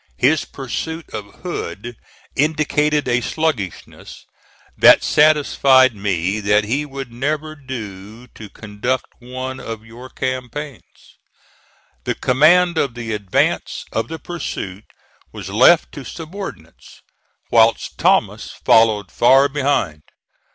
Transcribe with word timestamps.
His 0.17 0.45
pursuit 0.45 1.07
of 1.11 1.41
Hood 1.43 1.95
indicated 2.35 3.07
a 3.07 3.21
sluggishness 3.21 4.25
that 4.75 5.03
satisfied 5.03 5.95
me 5.95 6.39
that 6.39 6.63
he 6.63 6.87
would 6.87 7.11
never 7.11 7.55
do 7.55 8.25
to 8.29 8.49
conduct 8.49 9.05
one 9.19 9.59
of 9.59 9.85
your 9.85 10.09
campaigns. 10.09 11.19
The 12.05 12.15
command 12.15 12.79
of 12.79 12.95
the 12.95 13.13
advance 13.13 13.85
of 13.91 14.07
the 14.07 14.17
pursuit 14.17 14.85
was 15.31 15.49
left 15.51 15.91
to 15.91 16.03
subordinates, 16.03 17.03
whilst 17.51 17.99
Thomas 17.99 18.49
followed 18.65 19.11
far 19.11 19.47
behind. 19.49 20.01